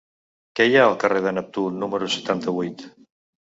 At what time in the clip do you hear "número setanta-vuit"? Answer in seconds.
1.85-2.87